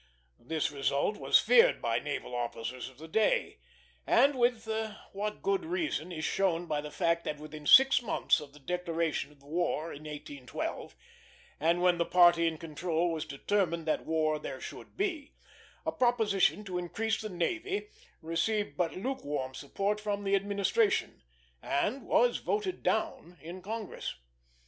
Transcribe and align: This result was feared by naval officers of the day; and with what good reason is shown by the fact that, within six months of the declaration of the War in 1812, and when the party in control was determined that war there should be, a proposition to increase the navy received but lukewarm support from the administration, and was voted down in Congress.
This 0.39 0.71
result 0.71 1.17
was 1.17 1.37
feared 1.37 1.79
by 1.79 1.99
naval 1.99 2.33
officers 2.33 2.89
of 2.89 2.97
the 2.97 3.07
day; 3.07 3.59
and 4.07 4.33
with 4.33 4.67
what 5.13 5.43
good 5.43 5.63
reason 5.63 6.11
is 6.11 6.25
shown 6.25 6.65
by 6.65 6.81
the 6.81 6.89
fact 6.89 7.23
that, 7.25 7.37
within 7.39 7.67
six 7.67 8.01
months 8.01 8.39
of 8.39 8.51
the 8.51 8.59
declaration 8.59 9.31
of 9.31 9.39
the 9.39 9.45
War 9.45 9.93
in 9.93 10.05
1812, 10.05 10.95
and 11.59 11.83
when 11.83 11.99
the 11.99 12.05
party 12.05 12.47
in 12.47 12.57
control 12.57 13.11
was 13.11 13.25
determined 13.25 13.85
that 13.85 14.03
war 14.03 14.39
there 14.39 14.59
should 14.59 14.97
be, 14.97 15.35
a 15.85 15.91
proposition 15.91 16.63
to 16.63 16.79
increase 16.79 17.21
the 17.21 17.29
navy 17.29 17.89
received 18.23 18.75
but 18.75 18.95
lukewarm 18.95 19.53
support 19.53 19.99
from 19.99 20.23
the 20.23 20.33
administration, 20.35 21.21
and 21.61 22.07
was 22.07 22.37
voted 22.37 22.81
down 22.81 23.37
in 23.39 23.61
Congress. 23.61 24.15